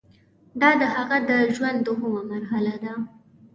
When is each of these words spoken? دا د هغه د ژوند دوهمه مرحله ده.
دا 0.61 0.69
د 0.81 0.83
هغه 0.95 1.17
د 1.29 1.31
ژوند 1.55 1.79
دوهمه 1.87 2.21
مرحله 2.31 2.73
ده. 2.83 2.93